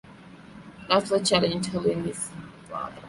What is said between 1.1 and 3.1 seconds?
challenged Helene's father.